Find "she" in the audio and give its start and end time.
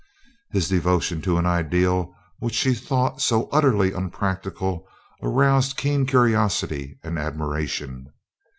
2.55-2.73